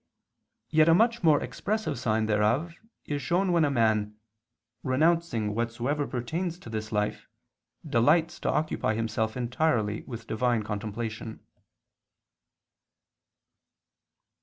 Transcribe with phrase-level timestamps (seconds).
[0.71, 2.73] Yet a much more expressive sign thereof
[3.05, 4.15] is shown when a man,
[4.81, 7.27] renouncing whatsoever pertains to this life,
[7.87, 11.45] delights to occupy himself entirely with Divine contemplation.